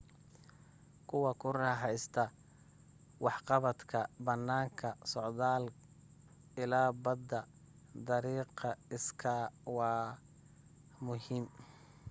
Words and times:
kuwa 1.09 1.31
ku 1.39 1.47
raaxaysta 1.59 2.23
waxqabadka 3.25 3.99
banaanka, 4.25 4.87
socdaal 5.13 5.63
ila 6.61 6.81
badda 7.03 7.39
dariiqa 8.07 8.69
iskay 8.95 9.41
waa 9.77 10.05
muhim 11.05 11.43